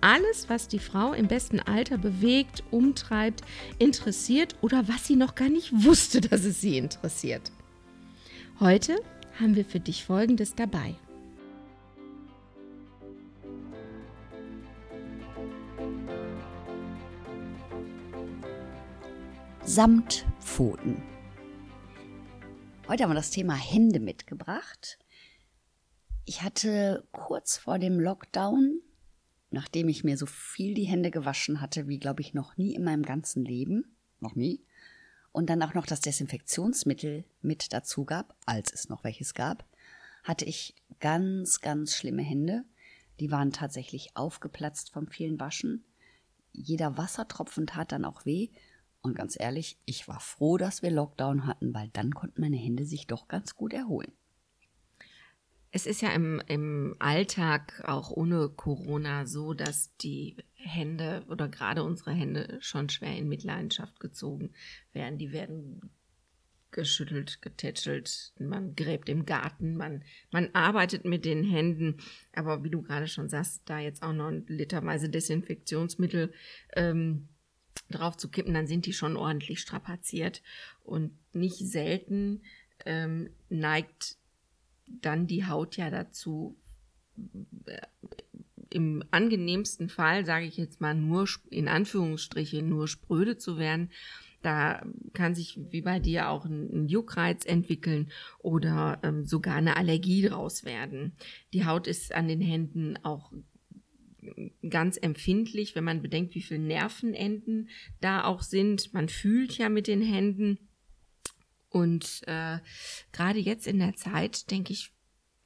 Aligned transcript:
alles, 0.00 0.48
was 0.48 0.68
die 0.68 0.78
Frau 0.78 1.12
im 1.12 1.28
besten 1.28 1.60
Alter 1.60 1.98
bewegt, 1.98 2.62
umtreibt, 2.70 3.42
interessiert 3.78 4.56
oder 4.60 4.88
was 4.88 5.06
sie 5.06 5.16
noch 5.16 5.34
gar 5.34 5.48
nicht 5.48 5.72
wusste, 5.84 6.20
dass 6.20 6.44
es 6.44 6.60
sie 6.60 6.78
interessiert. 6.78 7.52
Heute 8.60 8.96
haben 9.40 9.54
wir 9.54 9.64
für 9.64 9.80
dich 9.80 10.04
Folgendes 10.04 10.54
dabei. 10.54 10.94
Samtpfoten. 19.64 21.02
Heute 22.88 23.02
haben 23.02 23.10
wir 23.10 23.14
das 23.14 23.30
Thema 23.30 23.54
Hände 23.54 24.00
mitgebracht. 24.00 24.98
Ich 26.24 26.42
hatte 26.42 27.06
kurz 27.12 27.58
vor 27.58 27.78
dem 27.78 28.00
Lockdown, 28.00 28.80
nachdem 29.50 29.88
ich 29.88 30.04
mir 30.04 30.16
so 30.16 30.26
viel 30.26 30.74
die 30.74 30.84
Hände 30.84 31.10
gewaschen 31.10 31.60
hatte, 31.60 31.88
wie 31.88 31.98
glaube 31.98 32.20
ich 32.20 32.34
noch 32.34 32.56
nie 32.56 32.74
in 32.74 32.84
meinem 32.84 33.02
ganzen 33.02 33.44
Leben, 33.44 33.96
noch 34.20 34.34
nie, 34.34 34.62
und 35.32 35.50
dann 35.50 35.62
auch 35.62 35.74
noch 35.74 35.86
das 35.86 36.00
Desinfektionsmittel 36.00 37.24
mit 37.42 37.72
dazu 37.72 38.04
gab, 38.04 38.34
als 38.46 38.72
es 38.72 38.88
noch 38.88 39.04
welches 39.04 39.34
gab, 39.34 39.64
hatte 40.24 40.44
ich 40.44 40.74
ganz, 41.00 41.60
ganz 41.60 41.94
schlimme 41.94 42.22
Hände. 42.22 42.64
Die 43.20 43.30
waren 43.30 43.52
tatsächlich 43.52 44.16
aufgeplatzt 44.16 44.90
vom 44.90 45.06
vielen 45.06 45.38
Waschen. 45.38 45.84
Jeder 46.52 46.96
Wassertropfen 46.96 47.66
tat 47.66 47.92
dann 47.92 48.04
auch 48.04 48.24
weh 48.24 48.48
und 49.00 49.14
ganz 49.14 49.36
ehrlich, 49.38 49.78
ich 49.84 50.08
war 50.08 50.20
froh, 50.20 50.56
dass 50.56 50.82
wir 50.82 50.90
Lockdown 50.90 51.46
hatten, 51.46 51.72
weil 51.72 51.88
dann 51.92 52.14
konnten 52.14 52.40
meine 52.40 52.56
Hände 52.56 52.84
sich 52.84 53.06
doch 53.06 53.28
ganz 53.28 53.54
gut 53.54 53.72
erholen. 53.72 54.12
Es 55.78 55.86
ist 55.86 56.02
ja 56.02 56.10
im, 56.10 56.42
im 56.48 56.96
Alltag 56.98 57.84
auch 57.86 58.10
ohne 58.10 58.48
Corona 58.48 59.26
so, 59.26 59.54
dass 59.54 59.94
die 59.98 60.34
Hände 60.54 61.22
oder 61.28 61.48
gerade 61.48 61.84
unsere 61.84 62.10
Hände 62.10 62.58
schon 62.60 62.88
schwer 62.88 63.16
in 63.16 63.28
Mitleidenschaft 63.28 64.00
gezogen 64.00 64.50
werden. 64.92 65.20
Die 65.20 65.30
werden 65.30 65.92
geschüttelt, 66.72 67.42
getätschelt, 67.42 68.32
man 68.40 68.74
gräbt 68.74 69.08
im 69.08 69.24
Garten, 69.24 69.76
man, 69.76 70.02
man 70.32 70.52
arbeitet 70.52 71.04
mit 71.04 71.24
den 71.24 71.44
Händen. 71.44 71.98
Aber 72.32 72.64
wie 72.64 72.70
du 72.70 72.82
gerade 72.82 73.06
schon 73.06 73.28
sagst, 73.28 73.62
da 73.66 73.78
jetzt 73.78 74.02
auch 74.02 74.12
noch 74.12 74.32
literweise 74.48 75.08
Desinfektionsmittel 75.08 76.32
ähm, 76.74 77.28
drauf 77.88 78.16
zu 78.16 78.30
kippen, 78.30 78.52
dann 78.52 78.66
sind 78.66 78.84
die 78.84 78.92
schon 78.92 79.16
ordentlich 79.16 79.60
strapaziert. 79.60 80.42
Und 80.82 81.16
nicht 81.32 81.58
selten 81.58 82.42
ähm, 82.84 83.30
neigt 83.48 84.18
dann 85.00 85.26
die 85.26 85.46
Haut 85.46 85.76
ja 85.76 85.90
dazu, 85.90 86.56
äh, 87.66 87.80
im 88.70 89.02
angenehmsten 89.10 89.88
Fall, 89.88 90.26
sage 90.26 90.46
ich 90.46 90.56
jetzt 90.56 90.80
mal, 90.80 90.94
nur 90.94 91.26
in 91.50 91.68
Anführungsstrichen 91.68 92.68
nur 92.68 92.86
spröde 92.86 93.38
zu 93.38 93.56
werden. 93.56 93.90
Da 94.42 94.86
kann 95.14 95.34
sich 95.34 95.58
wie 95.70 95.80
bei 95.80 95.98
dir 95.98 96.28
auch 96.28 96.44
ein, 96.44 96.86
Juckreiz 96.86 97.44
entwickeln 97.44 98.10
oder 98.38 99.00
ähm, 99.02 99.24
sogar 99.24 99.56
eine 99.56 99.76
Allergie 99.76 100.22
draus 100.22 100.64
werden. 100.64 101.12
Die 101.52 101.64
Haut 101.64 101.86
ist 101.86 102.14
an 102.14 102.28
den 102.28 102.40
Händen 102.40 102.96
auch 103.02 103.32
ganz 104.68 104.96
empfindlich, 104.96 105.74
wenn 105.74 105.84
man 105.84 106.02
bedenkt, 106.02 106.34
wie 106.34 106.42
viele 106.42 106.60
Nervenenden 106.60 107.68
da 108.00 108.24
auch 108.24 108.42
sind. 108.42 108.92
Man 108.94 109.08
fühlt 109.08 109.56
ja 109.58 109.68
mit 109.68 109.86
den 109.86 110.02
Händen. 110.02 110.67
Und 111.78 112.22
äh, 112.26 112.58
gerade 113.12 113.38
jetzt 113.38 113.68
in 113.68 113.78
der 113.78 113.94
Zeit, 113.94 114.50
denke 114.50 114.72
ich, 114.72 114.92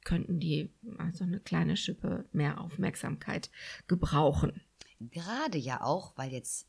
könnten 0.03 0.39
die 0.39 0.73
also 0.97 1.23
eine 1.23 1.39
kleine 1.39 1.77
Schippe 1.77 2.25
mehr 2.31 2.59
Aufmerksamkeit 2.59 3.51
gebrauchen. 3.87 4.61
Gerade 4.99 5.59
ja 5.59 5.81
auch, 5.81 6.17
weil 6.17 6.31
jetzt 6.31 6.67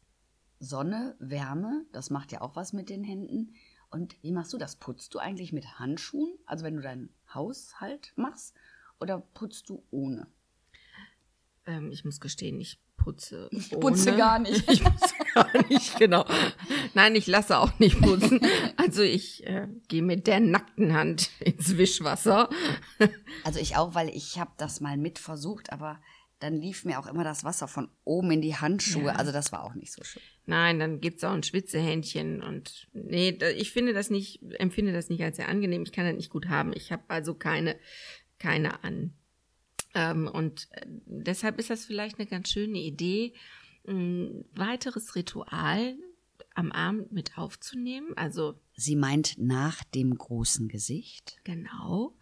Sonne, 0.60 1.16
Wärme, 1.18 1.86
das 1.92 2.10
macht 2.10 2.30
ja 2.30 2.42
auch 2.42 2.56
was 2.56 2.74
mit 2.74 2.90
den 2.90 3.04
Händen. 3.04 3.54
Und 3.90 4.22
wie 4.22 4.32
machst 4.32 4.52
du 4.52 4.58
das? 4.58 4.76
Putzt 4.76 5.14
du 5.14 5.18
eigentlich 5.18 5.52
mit 5.52 5.78
Handschuhen, 5.78 6.36
also 6.44 6.64
wenn 6.64 6.76
du 6.76 6.82
deinen 6.82 7.14
Haushalt 7.32 8.12
machst, 8.16 8.54
oder 9.00 9.18
putzt 9.18 9.70
du 9.70 9.82
ohne? 9.90 10.26
Ähm, 11.64 11.90
ich 11.90 12.04
muss 12.04 12.20
gestehen, 12.20 12.60
ich 12.60 12.83
putze. 13.04 13.48
Ich 13.52 13.70
putze 13.70 14.08
ohne. 14.10 14.18
gar 14.18 14.38
nicht. 14.38 14.64
Ich 14.70 14.82
putze 14.82 15.14
gar 15.34 15.68
nicht, 15.68 15.98
genau. 15.98 16.24
Nein, 16.94 17.14
ich 17.14 17.26
lasse 17.26 17.58
auch 17.58 17.78
nicht 17.78 18.00
putzen. 18.00 18.40
Also 18.76 19.02
ich 19.02 19.46
äh, 19.46 19.68
gehe 19.88 20.02
mit 20.02 20.26
der 20.26 20.40
nackten 20.40 20.94
Hand 20.94 21.30
ins 21.40 21.76
Wischwasser. 21.76 22.48
Also 23.44 23.60
ich 23.60 23.76
auch, 23.76 23.94
weil 23.94 24.08
ich 24.08 24.38
habe 24.38 24.52
das 24.56 24.80
mal 24.80 24.96
mit 24.96 25.18
versucht, 25.18 25.72
aber 25.72 26.00
dann 26.40 26.60
lief 26.60 26.84
mir 26.84 26.98
auch 26.98 27.06
immer 27.06 27.24
das 27.24 27.44
Wasser 27.44 27.68
von 27.68 27.88
oben 28.04 28.30
in 28.32 28.42
die 28.42 28.56
Handschuhe. 28.56 29.06
Ja. 29.06 29.16
Also 29.16 29.32
das 29.32 29.52
war 29.52 29.64
auch 29.64 29.74
nicht 29.74 29.92
so 29.92 30.02
schön. 30.04 30.22
Nein, 30.46 30.78
dann 30.78 31.00
gibt's 31.00 31.24
auch 31.24 31.32
ein 31.32 31.42
Schwitzehändchen 31.42 32.42
und 32.42 32.88
nee, 32.92 33.30
ich 33.56 33.72
finde 33.72 33.94
das 33.94 34.10
nicht, 34.10 34.40
empfinde 34.58 34.92
das 34.92 35.08
nicht 35.08 35.22
als 35.22 35.36
sehr 35.36 35.48
angenehm. 35.48 35.82
Ich 35.82 35.92
kann 35.92 36.06
das 36.06 36.16
nicht 36.16 36.30
gut 36.30 36.48
haben. 36.48 36.72
Ich 36.74 36.92
habe 36.92 37.04
also 37.08 37.34
keine, 37.34 37.76
keine 38.38 38.84
an. 38.84 39.14
Ähm, 39.94 40.28
und 40.28 40.68
äh, 40.72 40.86
deshalb 40.86 41.58
ist 41.58 41.70
das 41.70 41.84
vielleicht 41.84 42.18
eine 42.18 42.26
ganz 42.26 42.50
schöne 42.50 42.78
Idee, 42.78 43.34
ein 43.86 44.44
weiteres 44.54 45.14
Ritual 45.14 45.96
am 46.54 46.72
Abend 46.72 47.12
mit 47.12 47.36
aufzunehmen. 47.36 48.12
Also 48.16 48.58
sie 48.76 48.96
meint 48.96 49.38
nach 49.38 49.84
dem 49.84 50.16
großen 50.16 50.68
Gesicht. 50.68 51.36
Genau. 51.44 52.16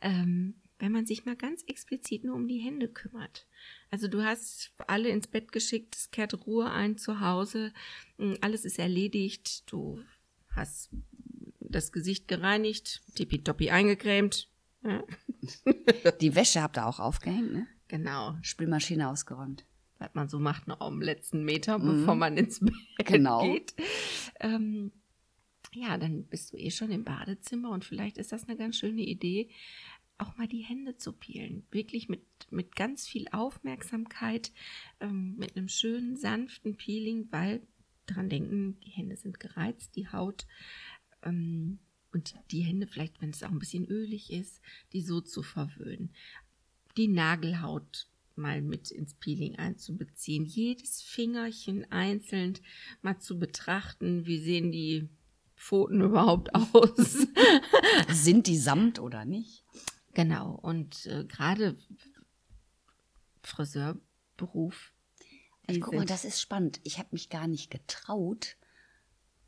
Ähm, 0.00 0.54
wenn 0.78 0.92
man 0.92 1.06
sich 1.06 1.24
mal 1.24 1.36
ganz 1.36 1.62
explizit 1.64 2.24
nur 2.24 2.36
um 2.36 2.46
die 2.46 2.58
Hände 2.58 2.88
kümmert. 2.88 3.46
Also 3.90 4.06
du 4.06 4.22
hast 4.22 4.72
alle 4.86 5.08
ins 5.08 5.26
Bett 5.26 5.50
geschickt, 5.50 5.96
es 5.96 6.10
kehrt 6.10 6.46
Ruhe 6.46 6.70
ein 6.70 6.98
zu 6.98 7.20
Hause, 7.20 7.72
hm, 8.18 8.38
alles 8.40 8.64
ist 8.64 8.78
erledigt, 8.78 9.70
du 9.70 10.00
hast 10.50 10.90
das 11.60 11.92
Gesicht 11.92 12.28
gereinigt, 12.28 13.02
tippitoppi 13.14 13.70
eingecremt. 13.70 14.48
Ja. 14.84 15.02
Die 16.20 16.34
Wäsche 16.34 16.62
habt 16.62 16.78
ihr 16.78 16.86
auch 16.86 17.00
aufgehängt, 17.00 17.52
ne? 17.52 17.66
Genau. 17.88 18.36
Spülmaschine 18.42 19.08
ausgeräumt. 19.08 19.64
Was 19.98 20.14
man 20.14 20.28
so 20.28 20.38
macht, 20.38 20.68
noch 20.68 20.80
am 20.80 21.00
letzten 21.00 21.44
Meter, 21.44 21.78
mhm. 21.78 22.00
bevor 22.00 22.14
man 22.14 22.36
ins 22.36 22.60
Bett 22.60 22.74
genau. 23.06 23.42
geht. 23.42 23.74
Ähm, 24.40 24.92
ja, 25.72 25.98
dann 25.98 26.24
bist 26.24 26.52
du 26.52 26.56
eh 26.56 26.70
schon 26.70 26.90
im 26.90 27.04
Badezimmer 27.04 27.70
und 27.70 27.84
vielleicht 27.84 28.18
ist 28.18 28.32
das 28.32 28.48
eine 28.48 28.56
ganz 28.56 28.76
schöne 28.76 29.02
Idee, 29.02 29.50
auch 30.18 30.36
mal 30.36 30.48
die 30.48 30.62
Hände 30.62 30.96
zu 30.96 31.12
peelen. 31.12 31.64
Wirklich 31.70 32.08
mit, 32.08 32.22
mit 32.50 32.76
ganz 32.76 33.06
viel 33.06 33.26
Aufmerksamkeit, 33.30 34.52
ähm, 35.00 35.36
mit 35.36 35.56
einem 35.56 35.68
schönen, 35.68 36.16
sanften 36.16 36.76
Peeling, 36.76 37.28
weil 37.30 37.62
dran 38.06 38.28
denken, 38.28 38.78
die 38.80 38.90
Hände 38.90 39.16
sind 39.16 39.38
gereizt, 39.38 39.94
die 39.96 40.08
Haut 40.08 40.46
ähm, 41.22 41.78
und 42.12 42.34
die 42.50 42.60
Hände 42.60 42.86
vielleicht, 42.86 43.20
wenn 43.20 43.30
es 43.30 43.42
auch 43.42 43.50
ein 43.50 43.58
bisschen 43.58 43.86
ölig 43.86 44.32
ist, 44.32 44.60
die 44.92 45.02
so 45.02 45.20
zu 45.20 45.42
verwöhnen. 45.42 46.10
Die 46.96 47.08
Nagelhaut 47.08 48.08
mal 48.38 48.62
mit 48.62 48.90
ins 48.90 49.14
Peeling 49.14 49.56
einzubeziehen, 49.56 50.44
jedes 50.46 51.02
Fingerchen 51.02 51.90
einzeln 51.90 52.58
mal 53.02 53.18
zu 53.18 53.38
betrachten, 53.38 54.26
wie 54.26 54.38
sehen 54.38 54.72
die 54.72 55.08
Pfoten 55.56 56.00
überhaupt 56.02 56.54
aus? 56.54 57.26
Sind 58.10 58.46
die 58.46 58.58
samt 58.58 59.00
oder 59.00 59.24
nicht? 59.24 59.64
Genau, 60.14 60.52
und 60.54 61.06
äh, 61.06 61.24
gerade 61.24 61.76
Friseurberuf. 63.42 64.92
Also, 65.66 65.80
guck 65.80 65.94
mal, 65.94 66.06
das 66.06 66.24
ist 66.24 66.40
spannend. 66.40 66.80
Ich 66.84 66.98
habe 66.98 67.10
mich 67.12 67.28
gar 67.28 67.46
nicht 67.46 67.70
getraut, 67.70 68.56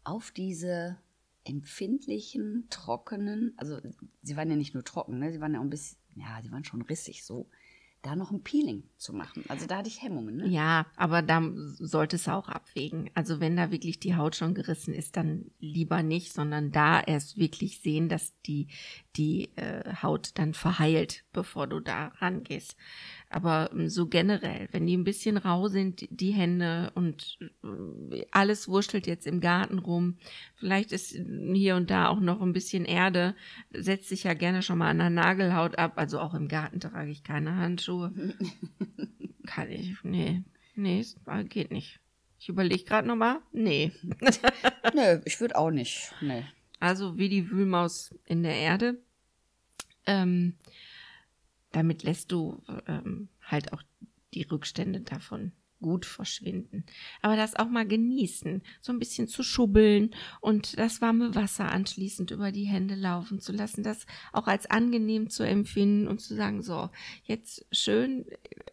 auf 0.05 0.31
diese 0.31 0.99
empfindlichen, 1.45 2.67
trockenen, 2.71 3.55
also 3.57 3.81
sie 4.23 4.37
waren 4.37 4.51
ja 4.51 4.57
nicht 4.57 4.75
nur 4.75 4.85
trocken, 4.85 5.19
ne? 5.19 5.33
sie 5.33 5.41
waren 5.41 5.55
ja 5.55 5.61
auch 5.61 5.65
ein 5.65 5.71
bisschen, 5.71 5.99
ja, 6.15 6.41
sie 6.43 6.51
waren 6.53 6.65
schon 6.65 6.83
rissig 6.83 7.25
so, 7.25 7.49
da 8.03 8.17
noch 8.17 8.31
ein 8.31 8.43
Peeling 8.43 8.85
zu 8.97 9.13
machen. 9.13 9.45
Also 9.49 9.67
da 9.67 9.79
hatte 9.79 9.89
ich 9.89 10.03
Hemmungen. 10.03 10.37
Ne? 10.37 10.49
Ja, 10.49 10.87
aber 10.97 11.21
da 11.21 11.43
sollte 11.79 12.17
es 12.17 12.29
auch 12.29 12.49
abwägen. 12.49 13.11
Also 13.15 13.41
wenn 13.41 13.57
da 13.57 13.71
wirklich 13.71 14.01
die 14.01 14.17
Haut 14.17 14.37
schon 14.37 14.55
gerissen 14.55 14.95
ist, 14.95 15.17
dann 15.17 15.51
lieber 15.59 16.03
nicht, 16.03 16.33
sondern 16.33 16.73
da 16.73 17.01
erst 17.01 17.37
wirklich 17.37 17.81
sehen, 17.81 18.09
dass 18.09 18.33
die, 18.43 18.69
die 19.17 19.51
äh, 19.57 19.97
Haut 20.03 20.31
dann 20.35 20.55
verheilt, 20.55 21.25
bevor 21.33 21.67
du 21.67 21.81
da 21.81 22.07
rangehst. 22.19 22.75
Aber 23.31 23.71
ähm, 23.73 23.89
so 23.89 24.09
generell, 24.09 24.69
wenn 24.73 24.87
die 24.87 24.97
ein 24.97 25.05
bisschen 25.05 25.37
rau 25.37 25.69
sind, 25.69 26.07
die 26.11 26.33
Hände 26.33 26.91
und 26.97 27.39
äh, 27.63 28.25
alles 28.33 28.69
wurschtelt 28.69 29.07
jetzt 29.07 29.27
im 29.27 29.41
Garten 29.41 29.79
rum, 29.79 30.19
vielleicht 30.57 30.91
ist 30.91 31.17
hier 31.55 31.77
und 31.77 31.91
da 31.91 32.09
auch 32.09 32.19
noch 32.19 32.43
ein 32.43 32.53
bisschen 32.53 32.85
Erde, 32.85 33.37
setzt 33.73 34.09
sich 34.09 34.25
ja 34.25 34.35
gerne 34.35 34.63
schon 34.63 34.79
mal 34.79 34.91
an 34.91 34.99
der 34.99 35.11
Nagelhaut 35.11 35.79
ab. 35.79 35.93
Also 35.95 36.19
auch 36.19 36.35
im 36.35 36.49
Garten 36.49 36.81
trage 36.81 37.11
ich 37.11 37.23
keine 37.23 37.57
Handschuhe. 37.57 38.13
Kann 39.47 39.71
ich, 39.71 39.97
nee, 40.03 40.43
nee, 40.75 41.05
geht 41.49 41.71
nicht. 41.71 42.01
Ich 42.41 42.49
überlege 42.49 42.85
gerade 42.85 43.07
nochmal. 43.07 43.39
Nee. 43.53 43.93
nee, 44.95 45.21
ich 45.25 45.41
würde 45.41 45.57
auch 45.57 45.71
nicht. 45.71 46.13
Nee. 46.21 46.45
Also 46.81 47.17
wie 47.17 47.29
die 47.29 47.51
Wühlmaus 47.51 48.15
in 48.25 48.43
der 48.43 48.57
Erde. 48.57 48.99
Ähm, 50.07 50.55
damit 51.73 52.03
lässt 52.03 52.33
du 52.33 52.63
ähm, 52.87 53.29
halt 53.43 53.73
auch 53.73 53.83
die 54.35 54.43
Rückstände 54.43 55.01
davon 55.01 55.53
gut 55.81 56.07
verschwinden. 56.07 56.85
Aber 57.23 57.37
das 57.37 57.57
auch 57.57 57.69
mal 57.69 57.87
genießen, 57.87 58.63
so 58.81 58.93
ein 58.93 58.99
bisschen 58.99 59.29
zu 59.29 59.43
schubbeln 59.43 60.15
und 60.41 60.79
das 60.79 61.01
warme 61.01 61.35
Wasser 61.35 61.71
anschließend 61.71 62.31
über 62.31 62.53
die 62.53 62.65
Hände 62.65 62.95
laufen 62.95 63.41
zu 63.41 63.53
lassen, 63.53 63.83
das 63.83 64.07
auch 64.33 64.47
als 64.47 64.67
angenehm 64.67 65.31
zu 65.31 65.43
empfinden 65.43 66.07
und 66.07 66.21
zu 66.21 66.35
sagen, 66.35 66.63
so, 66.63 66.91
jetzt 67.25 67.67
schön, 67.73 68.27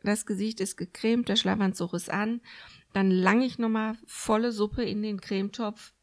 das 0.03 0.25
Gesicht 0.25 0.59
ist 0.59 0.77
gecremt, 0.77 1.29
der 1.29 1.37
Schlafanzug 1.37 1.93
ist 1.93 2.09
an, 2.09 2.41
dann 2.93 3.11
lange 3.11 3.45
ich 3.45 3.57
nochmal 3.57 3.97
volle 4.05 4.51
Suppe 4.51 4.83
in 4.83 5.01
den 5.01 5.21
Cremetopf, 5.21 5.93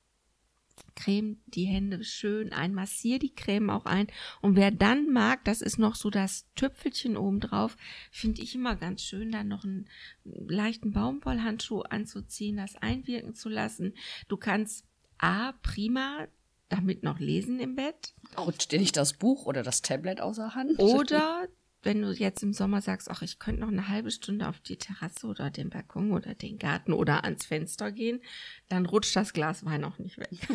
Creme 0.94 1.38
die 1.46 1.64
Hände 1.64 2.02
schön 2.05 2.52
ein, 2.52 2.75
massier 2.75 3.19
die 3.19 3.35
Creme 3.35 3.70
auch 3.70 3.87
ein. 3.87 4.06
Und 4.41 4.56
wer 4.56 4.70
dann 4.70 5.12
mag, 5.12 5.44
das 5.44 5.61
ist 5.61 5.79
noch 5.79 5.94
so 5.94 6.11
das 6.11 6.46
Tüpfelchen 6.55 7.17
obendrauf, 7.17 7.76
finde 8.11 8.43
ich 8.43 8.55
immer 8.55 8.76
ganz 8.76 9.02
schön, 9.02 9.32
dann 9.32 9.49
noch 9.49 9.64
einen 9.64 9.88
leichten 10.25 10.93
Baumwollhandschuh 10.93 11.82
anzuziehen, 11.82 12.56
das 12.56 12.76
einwirken 12.76 13.35
zu 13.35 13.49
lassen. 13.49 13.94
Du 14.29 14.37
kannst 14.37 14.85
A, 15.19 15.52
prima 15.62 16.26
damit 16.69 17.02
noch 17.02 17.20
lesen 17.20 17.61
im 17.61 17.76
Bett. 17.76 18.14
Rutscht 18.37 18.73
dir 18.73 18.81
nicht 18.81 18.96
das 18.96 19.12
Buch 19.12 19.46
oder 19.46 19.62
das 19.62 19.82
Tablet 19.82 20.20
außer 20.20 20.55
Hand? 20.55 20.79
Oder 20.79 21.46
wenn 21.84 22.02
du 22.02 22.12
jetzt 22.12 22.42
im 22.42 22.52
Sommer 22.52 22.81
sagst, 22.81 23.10
ach, 23.10 23.22
ich 23.22 23.38
könnte 23.38 23.60
noch 23.60 23.69
eine 23.69 23.88
halbe 23.88 24.10
Stunde 24.10 24.48
auf 24.48 24.60
die 24.60 24.76
Terrasse 24.76 25.26
oder 25.26 25.50
den 25.50 25.70
Balkon 25.70 26.12
oder 26.12 26.34
den 26.34 26.58
Garten 26.58 26.92
oder 26.92 27.25
ans 27.25 27.44
Fenster 27.44 27.92
gehen, 27.92 28.20
dann 28.69 28.86
rutscht 28.86 29.14
das 29.16 29.32
Glas 29.32 29.64
Wein 29.64 29.84
auch 29.84 29.98
nicht 29.98 30.19
weg. 30.19 30.31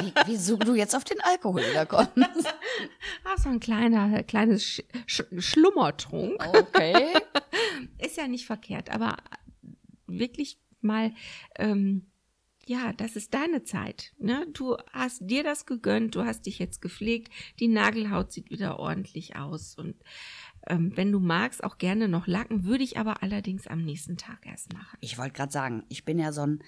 Wie, 0.00 0.12
wieso 0.26 0.56
du 0.56 0.74
jetzt 0.74 0.94
auf 0.94 1.04
den 1.04 1.20
Alkohol 1.20 1.62
wieder 1.62 1.86
kommst? 1.86 2.14
Ach, 3.24 3.38
so 3.38 3.48
ein 3.48 3.60
kleiner, 3.60 4.22
kleines 4.22 4.64
Sch 4.64 4.82
Sch 5.06 5.24
Schlummertrunk. 5.38 6.42
Okay. 6.46 7.14
Ist 7.98 8.16
ja 8.16 8.28
nicht 8.28 8.46
verkehrt, 8.46 8.90
aber 8.90 9.16
wirklich 10.06 10.60
mal 10.80 11.12
ähm, 11.56 12.10
ja, 12.68 12.92
das 12.92 13.16
ist 13.16 13.32
deine 13.32 13.64
Zeit. 13.64 14.12
Ne? 14.18 14.46
Du 14.52 14.76
hast 14.92 15.22
dir 15.22 15.42
das 15.42 15.64
gegönnt, 15.64 16.14
du 16.14 16.24
hast 16.24 16.46
dich 16.46 16.58
jetzt 16.58 16.82
gepflegt, 16.82 17.32
die 17.58 17.68
Nagelhaut 17.68 18.30
sieht 18.30 18.50
wieder 18.50 18.78
ordentlich 18.78 19.36
aus. 19.36 19.74
Und 19.74 19.96
ähm, 20.66 20.92
wenn 20.94 21.10
du 21.10 21.18
magst, 21.18 21.64
auch 21.64 21.78
gerne 21.78 22.08
noch 22.08 22.26
lacken, 22.26 22.64
würde 22.64 22.84
ich 22.84 22.98
aber 22.98 23.22
allerdings 23.22 23.66
am 23.66 23.84
nächsten 23.84 24.18
Tag 24.18 24.46
erst 24.46 24.72
machen. 24.74 24.98
Ich 25.00 25.16
wollte 25.16 25.32
gerade 25.32 25.52
sagen, 25.52 25.84
ich 25.88 26.04
bin 26.04 26.18
ja 26.18 26.30
so 26.32 26.42
ein, 26.42 26.62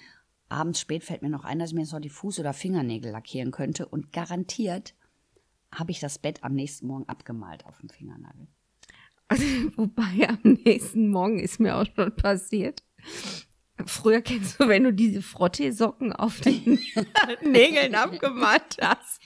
abends 0.49 0.79
spät 0.79 1.03
fällt 1.03 1.21
mir 1.21 1.29
noch 1.29 1.43
ein, 1.43 1.59
dass 1.59 1.69
ich 1.69 1.75
mir 1.75 1.81
jetzt 1.81 1.93
noch 1.93 1.99
die 1.99 2.11
Fuß- 2.11 2.39
oder 2.39 2.53
Fingernägel 2.53 3.11
lackieren 3.11 3.51
könnte. 3.51 3.85
Und 3.85 4.11
garantiert 4.11 4.95
habe 5.71 5.91
ich 5.91 5.99
das 5.99 6.17
Bett 6.17 6.43
am 6.43 6.53
nächsten 6.53 6.87
Morgen 6.87 7.07
abgemalt 7.07 7.65
auf 7.65 7.77
dem 7.77 7.89
Fingernagel. 7.89 8.47
Also, 9.27 9.43
wobei 9.77 10.27
am 10.27 10.39
nächsten 10.65 11.09
Morgen 11.09 11.39
ist 11.39 11.59
mir 11.59 11.77
auch 11.77 11.85
schon 11.95 12.15
passiert. 12.15 12.83
Früher 13.87 14.21
kennst 14.21 14.59
du, 14.59 14.67
wenn 14.67 14.83
du 14.83 14.93
diese 14.93 15.21
Frottee-Socken 15.21 16.13
auf 16.13 16.41
den 16.41 16.79
Nägeln 17.41 17.95
abgemalt 17.95 18.77
hast. 18.81 19.21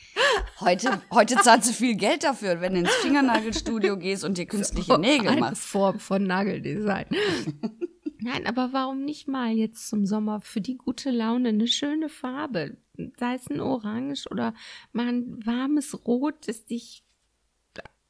Heute, 0.60 1.02
heute 1.12 1.36
zahlst 1.38 1.70
du 1.70 1.74
viel 1.74 1.96
Geld 1.96 2.24
dafür, 2.24 2.62
wenn 2.62 2.74
du 2.74 2.80
ins 2.82 2.94
Fingernagelstudio 2.96 3.98
gehst 3.98 4.24
und 4.24 4.38
dir 4.38 4.46
künstliche 4.46 4.94
so, 4.94 4.98
Nägel 4.98 5.38
machst. 5.38 5.64
Form 5.64 6.00
von 6.00 6.24
Nageldesign. 6.24 7.06
Nein, 8.20 8.48
aber 8.48 8.74
warum 8.74 9.06
nicht 9.06 9.28
mal 9.28 9.52
jetzt 9.52 9.88
zum 9.88 10.06
Sommer 10.06 10.42
für 10.42 10.62
die 10.62 10.78
gute 10.78 11.12
Laune 11.12 11.50
eine 11.50 11.68
schöne 11.68 12.10
Farbe? 12.10 12.78
Sei 13.18 13.36
es 13.36 13.48
ein 13.50 13.62
Orange 13.62 14.26
oder 14.32 14.54
mal 14.94 15.08
ein 15.08 15.46
warmes 15.46 16.08
Rot, 16.08 16.48
das 16.48 16.66
dich 16.66 17.05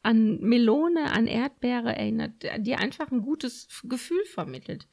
an 0.06 0.40
Melone, 0.40 1.12
an 1.12 1.26
Erdbeere 1.26 1.96
erinnert, 1.96 2.44
dir 2.60 2.78
einfach 2.78 3.12
ein 3.12 3.24
gutes 3.24 3.68
Gefühl 3.84 4.24
vermittelt. 4.26 4.88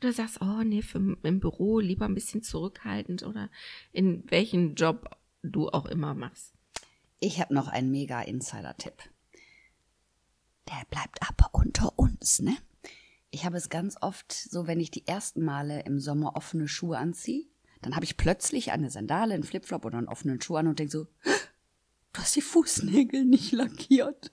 Oder 0.00 0.14
sagst, 0.14 0.40
oh 0.40 0.62
nee, 0.64 0.80
für, 0.80 1.18
im 1.22 1.38
Büro 1.38 1.80
lieber 1.80 2.06
ein 2.06 2.14
bisschen 2.14 2.42
zurückhaltend 2.42 3.24
oder 3.24 3.50
in 3.92 4.24
welchen 4.30 4.74
Job 4.74 5.18
du 5.42 5.68
auch 5.68 5.84
immer 5.84 6.14
machst. 6.14 6.54
Ich 7.20 7.40
habe 7.40 7.52
noch 7.52 7.68
einen 7.68 7.90
mega 7.90 8.22
Insider-Tipp. 8.22 8.94
Der 10.68 10.86
bleibt 10.88 11.18
aber 11.28 11.50
unter 11.52 11.98
uns, 11.98 12.40
ne? 12.40 12.56
Ich 13.30 13.44
habe 13.44 13.58
es 13.58 13.68
ganz 13.68 13.96
oft 14.00 14.32
so, 14.32 14.66
wenn 14.66 14.80
ich 14.80 14.90
die 14.90 15.06
ersten 15.06 15.44
Male 15.44 15.82
im 15.82 16.00
Sommer 16.00 16.36
offene 16.36 16.68
Schuhe 16.68 16.96
anziehe, 16.96 17.44
dann 17.82 17.94
habe 17.94 18.06
ich 18.06 18.16
plötzlich 18.16 18.72
eine 18.72 18.88
Sandale, 18.88 19.34
einen 19.34 19.42
Flipflop 19.42 19.84
oder 19.84 19.98
einen 19.98 20.08
offenen 20.08 20.40
Schuh 20.40 20.56
an 20.56 20.68
und 20.68 20.78
denke 20.78 20.92
so, 20.92 21.06
du 21.24 22.20
hast 22.20 22.34
die 22.34 22.40
Fußnägel 22.40 23.26
nicht 23.26 23.52
lackiert 23.52 24.32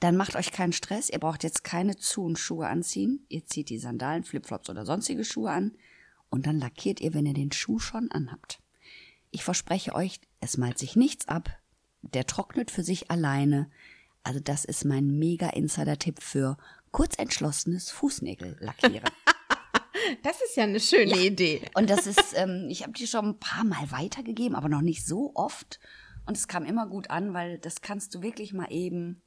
dann 0.00 0.16
macht 0.16 0.36
euch 0.36 0.52
keinen 0.52 0.72
Stress. 0.72 1.08
Ihr 1.08 1.18
braucht 1.18 1.44
jetzt 1.44 1.64
keine 1.64 1.96
Zu- 1.96 2.24
und 2.24 2.38
Schuhe 2.38 2.66
anziehen. 2.66 3.24
Ihr 3.28 3.46
zieht 3.46 3.70
die 3.70 3.78
Sandalen, 3.78 4.24
Flipflops 4.24 4.68
oder 4.68 4.84
sonstige 4.84 5.24
Schuhe 5.24 5.50
an 5.50 5.76
und 6.30 6.46
dann 6.46 6.58
lackiert 6.58 7.00
ihr, 7.00 7.14
wenn 7.14 7.26
ihr 7.26 7.34
den 7.34 7.52
Schuh 7.52 7.78
schon 7.78 8.10
anhabt. 8.10 8.60
Ich 9.30 9.44
verspreche 9.44 9.94
euch, 9.94 10.20
es 10.40 10.56
malt 10.56 10.78
sich 10.78 10.96
nichts 10.96 11.28
ab. 11.28 11.50
Der 12.02 12.26
trocknet 12.26 12.70
für 12.70 12.82
sich 12.82 13.10
alleine. 13.10 13.70
Also 14.24 14.40
das 14.40 14.64
ist 14.64 14.84
mein 14.84 15.18
mega 15.18 15.50
Insider-Tipp 15.50 16.20
für 16.22 16.56
kurzentschlossenes 16.90 17.90
Fußnägel-Lackieren. 17.90 19.08
Das 20.22 20.40
ist 20.42 20.56
ja 20.56 20.64
eine 20.64 20.80
schöne 20.80 21.16
ja. 21.16 21.22
Idee. 21.22 21.62
Und 21.74 21.88
das 21.88 22.06
ist, 22.06 22.34
ähm, 22.36 22.66
ich 22.68 22.82
habe 22.82 22.92
die 22.92 23.06
schon 23.06 23.26
ein 23.26 23.38
paar 23.38 23.64
Mal 23.64 23.90
weitergegeben, 23.90 24.54
aber 24.54 24.68
noch 24.68 24.82
nicht 24.82 25.06
so 25.06 25.32
oft. 25.34 25.80
Und 26.26 26.36
es 26.36 26.46
kam 26.46 26.66
immer 26.66 26.86
gut 26.86 27.10
an, 27.10 27.32
weil 27.32 27.58
das 27.58 27.80
kannst 27.80 28.14
du 28.14 28.22
wirklich 28.22 28.52
mal 28.52 28.70
eben 28.70 29.22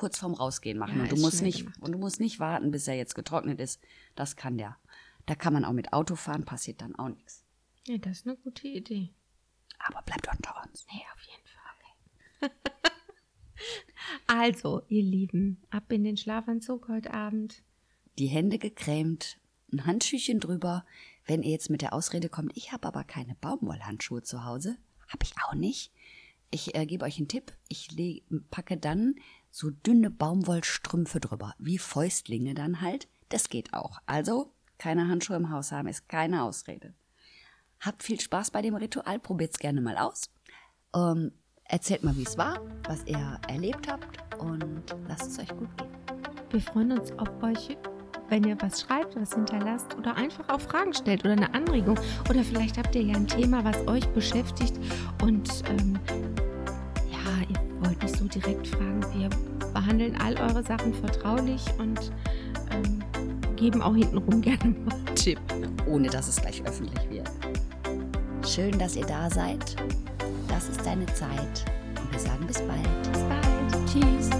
kurz 0.00 0.18
vorm 0.18 0.32
Rausgehen 0.32 0.78
machen. 0.78 0.96
Ja, 0.96 1.02
und 1.02 1.12
du 1.12 1.16
musst 1.16 1.42
nicht, 1.42 1.58
gemacht. 1.58 1.82
und 1.82 1.92
du 1.92 1.98
musst 1.98 2.20
nicht 2.20 2.40
warten, 2.40 2.70
bis 2.70 2.88
er 2.88 2.94
jetzt 2.94 3.14
getrocknet 3.14 3.60
ist. 3.60 3.82
Das 4.14 4.34
kann 4.34 4.56
der. 4.56 4.78
Da 5.26 5.34
kann 5.34 5.52
man 5.52 5.66
auch 5.66 5.74
mit 5.74 5.92
Auto 5.92 6.16
fahren, 6.16 6.46
passiert 6.46 6.80
dann 6.80 6.96
auch 6.96 7.10
nichts. 7.10 7.44
Ja, 7.86 7.98
das 7.98 8.18
ist 8.18 8.26
eine 8.26 8.36
gute 8.36 8.66
Idee. 8.66 9.10
Aber 9.78 10.00
bleibt 10.00 10.26
unter 10.26 10.54
uns. 10.64 10.86
Nee, 10.90 11.02
auf 11.12 11.20
jeden 11.20 12.50
Fall. 12.50 12.50
also, 14.26 14.82
ihr 14.88 15.02
Lieben, 15.02 15.60
ab 15.68 15.92
in 15.92 16.02
den 16.02 16.16
Schlafanzug 16.16 16.88
heute 16.88 17.12
Abend. 17.12 17.62
Die 18.18 18.28
Hände 18.28 18.58
gecremt, 18.58 19.36
ein 19.70 19.84
Handschüchen 19.84 20.40
drüber. 20.40 20.86
Wenn 21.26 21.42
ihr 21.42 21.50
jetzt 21.50 21.68
mit 21.68 21.82
der 21.82 21.92
Ausrede 21.92 22.30
kommt, 22.30 22.56
ich 22.56 22.72
habe 22.72 22.88
aber 22.88 23.04
keine 23.04 23.34
Baumwollhandschuhe 23.34 24.22
zu 24.22 24.46
Hause, 24.46 24.78
habe 25.08 25.24
ich 25.24 25.34
auch 25.44 25.54
nicht. 25.54 25.92
Ich 26.50 26.74
äh, 26.74 26.86
gebe 26.86 27.04
euch 27.04 27.18
einen 27.18 27.28
Tipp. 27.28 27.52
Ich 27.68 27.90
packe 28.50 28.78
dann 28.78 29.16
so 29.50 29.70
dünne 29.70 30.10
Baumwollstrümpfe 30.10 31.20
drüber, 31.20 31.54
wie 31.58 31.78
Fäustlinge 31.78 32.54
dann 32.54 32.80
halt. 32.80 33.08
Das 33.28 33.48
geht 33.48 33.74
auch. 33.74 33.98
Also, 34.06 34.52
keine 34.78 35.08
Handschuhe 35.08 35.36
im 35.36 35.50
Haus 35.50 35.72
haben 35.72 35.88
ist 35.88 36.08
keine 36.08 36.42
Ausrede. 36.42 36.94
Habt 37.80 38.02
viel 38.02 38.20
Spaß 38.20 38.50
bei 38.50 38.62
dem 38.62 38.74
Ritual, 38.74 39.18
probiert's 39.18 39.58
gerne 39.58 39.80
mal 39.80 39.96
aus. 39.96 40.30
Ähm, 40.94 41.32
erzählt 41.64 42.02
mal, 42.02 42.16
wie 42.16 42.24
es 42.24 42.36
war, 42.36 42.60
was 42.84 43.04
ihr 43.06 43.40
erlebt 43.48 43.88
habt 43.88 44.18
und 44.40 44.84
lasst 45.08 45.30
es 45.30 45.38
euch 45.38 45.48
gut 45.48 45.76
gehen. 45.76 45.90
Wir 46.50 46.60
freuen 46.60 46.92
uns 46.92 47.12
auf 47.12 47.28
euch, 47.42 47.76
wenn 48.28 48.44
ihr 48.44 48.60
was 48.60 48.80
schreibt, 48.80 49.16
was 49.16 49.34
hinterlasst 49.34 49.94
oder 49.96 50.16
einfach 50.16 50.48
auch 50.48 50.60
Fragen 50.60 50.92
stellt 50.92 51.24
oder 51.24 51.32
eine 51.32 51.54
Anregung. 51.54 51.98
Oder 52.28 52.42
vielleicht 52.42 52.76
habt 52.76 52.94
ihr 52.94 53.02
ja 53.02 53.14
ein 53.14 53.26
Thema, 53.26 53.64
was 53.64 53.86
euch 53.86 54.06
beschäftigt 54.08 54.78
und 55.22 55.48
ähm, 55.68 55.98
nicht 58.02 58.16
so 58.16 58.24
direkt 58.26 58.68
fragen. 58.68 59.04
Wir 59.14 59.28
behandeln 59.72 60.16
all 60.20 60.36
eure 60.38 60.62
Sachen 60.62 60.94
vertraulich 60.94 61.64
und 61.78 62.12
ähm, 62.70 63.00
geben 63.56 63.82
auch 63.82 63.94
hintenrum 63.94 64.40
gerne 64.42 64.74
mal 64.84 64.94
einen 64.94 65.16
Tipp. 65.16 65.40
Ohne 65.86 66.08
dass 66.08 66.28
es 66.28 66.40
gleich 66.40 66.62
öffentlich 66.66 67.08
wird. 67.10 67.30
Schön, 68.46 68.78
dass 68.78 68.96
ihr 68.96 69.06
da 69.06 69.30
seid. 69.30 69.76
Das 70.48 70.68
ist 70.68 70.84
deine 70.84 71.06
Zeit. 71.06 71.64
Und 72.02 72.12
wir 72.12 72.18
sagen 72.18 72.46
bis 72.46 72.60
bald. 72.62 73.12
Bis 73.12 73.22
bald. 73.22 73.86
Tschüss. 73.86 74.30